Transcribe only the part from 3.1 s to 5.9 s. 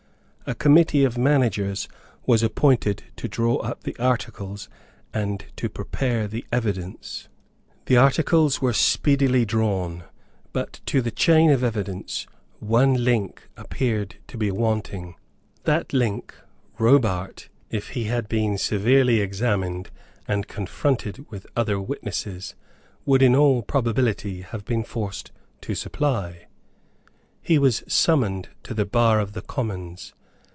to draw up the articles and to